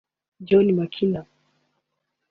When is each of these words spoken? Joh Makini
Joh 0.47 0.65
Makini 0.77 1.21